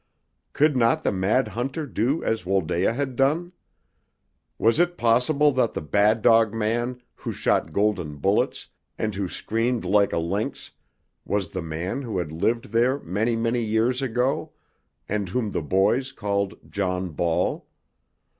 Could 0.53 0.75
not 0.75 1.03
the 1.03 1.11
mad 1.11 1.49
hunter 1.49 1.85
do 1.85 2.23
as 2.23 2.41
Wholdaia 2.41 2.91
had 2.95 3.15
done? 3.15 3.51
Was 4.57 4.79
it 4.79 4.97
possible 4.97 5.51
that 5.51 5.75
the 5.75 5.81
bad 5.83 6.23
dog 6.23 6.55
man 6.55 7.03
who 7.17 7.31
shot 7.31 7.71
golden 7.71 8.15
bullets 8.15 8.69
and 8.97 9.13
who 9.13 9.29
screamed 9.29 9.85
like 9.85 10.11
a 10.11 10.17
lynx 10.17 10.71
was 11.23 11.51
the 11.51 11.61
man 11.61 12.01
who 12.01 12.17
had 12.17 12.31
lived 12.31 12.71
there 12.71 12.97
many, 13.01 13.35
many 13.35 13.61
years 13.63 14.01
ago, 14.01 14.53
and 15.07 15.29
whom 15.29 15.51
the 15.51 15.61
boys 15.61 16.11
called 16.11 16.55
John 16.71 17.09
Ball? 17.09 17.67